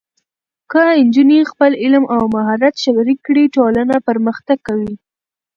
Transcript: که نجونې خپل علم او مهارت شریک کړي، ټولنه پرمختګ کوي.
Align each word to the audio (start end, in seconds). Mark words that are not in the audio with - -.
که 0.71 0.81
نجونې 1.07 1.39
خپل 1.51 1.71
علم 1.83 2.03
او 2.15 2.21
مهارت 2.35 2.75
شریک 2.83 3.19
کړي، 3.27 3.43
ټولنه 3.55 3.95
پرمختګ 4.07 4.57
کوي. 4.67 4.93